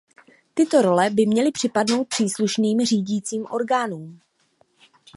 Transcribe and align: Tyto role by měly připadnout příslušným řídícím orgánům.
Tyto 0.53 0.81
role 0.81 1.09
by 1.09 1.25
měly 1.25 1.51
připadnout 1.51 2.07
příslušným 2.07 2.81
řídícím 2.81 3.45
orgánům. 3.49 4.19